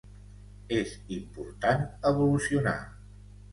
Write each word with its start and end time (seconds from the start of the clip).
És 0.77 0.93
important 1.17 1.85
evolucionar. 2.13 2.75